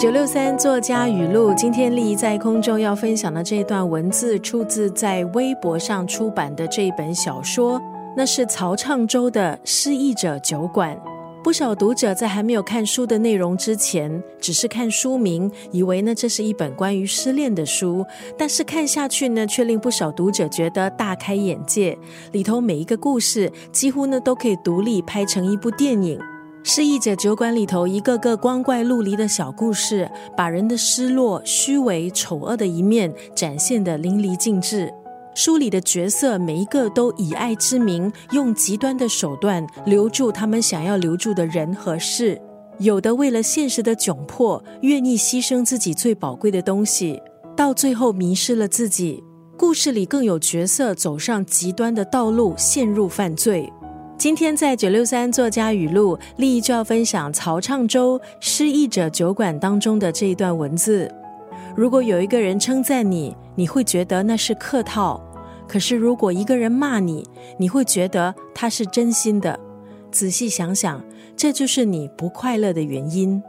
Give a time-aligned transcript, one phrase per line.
[0.00, 7.78] 九六三作家语录，今天立在空中要分享的这段文字，出自在微博上出版的这一本小说，
[8.16, 10.96] 那是曹畅洲的《失忆者酒馆》。
[11.44, 18.02] 不少读者在还没有看书的内容之前，只是看书名，以为呢这是一本关于失恋的书。
[18.38, 21.98] 但是看下去呢，却令不少读者觉得大开眼界。
[22.32, 26.18] 里头每一个故事，几乎呢都可以独立拍成一部电影。
[26.62, 34.92] 失忆者酒馆里头一个个光怪陆离的小故事，把人的失落、虚伪、丑恶的一面展现得淋漓尽致。
[35.34, 42.40] 书里的角色每一个都以爱之名，用极端的手段留住他们想要留住的人和事。
[42.78, 47.20] 有的为了现实的窘迫，愿意牺牲自己最宝贵的东西，
[47.56, 49.22] 到最后迷失了自己。
[49.56, 53.72] 故事里更有角色走上极端的道路，陷入犯罪。
[54.20, 61.10] 今天在九六三作家语录，立意就要分享曹畅洲《失忆者酒馆》当中的这一段文字。
[61.74, 65.18] 如果有一个人称赞你，你会觉得那是客套；
[65.66, 67.26] 可是如果一个人骂你，
[67.56, 69.58] 你会觉得他是真心的。
[70.12, 71.02] 仔细想想，
[71.34, 73.42] 这就是你不快乐的原因。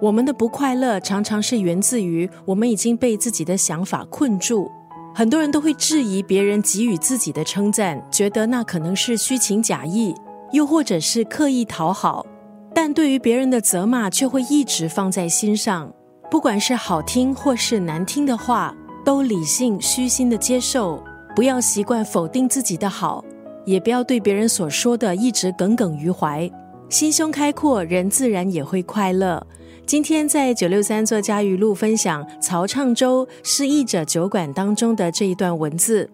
[0.00, 4.68] 我们的不快乐常常是源自于我们已经被自己的想法困住。
[5.14, 10.14] 很多人都会质疑别人给予自己的称赞，觉得那可能是虚情假意，
[10.52, 12.24] 又或者是刻意讨好。
[12.72, 15.92] 但对于别人的责骂，却会一直放在心上。
[16.30, 18.72] 不管是好听或是难听的话，
[19.04, 21.02] 都理性虚心的接受，
[21.34, 23.24] 不要习惯否定自己的好，
[23.64, 26.48] 也不要对别人所说的一直耿耿于怀。
[26.88, 29.44] 心胸开阔，人自然也会快乐。
[29.88, 36.10] 今天在九六三作家语录分享曹畅周《失意者酒馆》当中的这一段文字：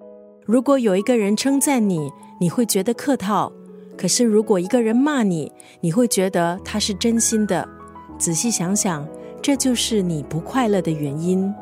[0.47, 2.09] 如果有一个人称赞你，
[2.39, 3.51] 你会觉得客套；
[3.99, 7.69] 可是如果一个人骂你，你会觉得他是真心的。
[8.17, 9.05] 仔细想想，
[9.43, 11.53] 这就是你不快乐的原因。